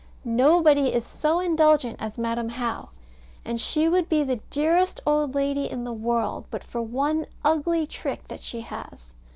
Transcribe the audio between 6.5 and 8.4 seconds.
for one ugly trick